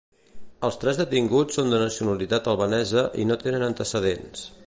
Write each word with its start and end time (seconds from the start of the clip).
Els 0.67 0.77
tres 0.83 0.99
detinguts 1.01 1.59
són 1.59 1.69
de 1.73 1.81
nacionalitat 1.83 2.49
albanesa 2.55 3.05
i 3.25 3.29
no 3.33 3.39
tenen 3.47 3.67
antecedents. 3.71 4.47